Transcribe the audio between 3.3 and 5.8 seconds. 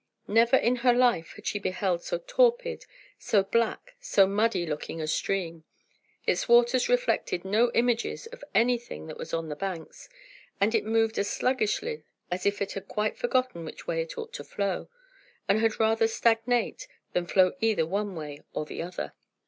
black, so muddy looking a stream: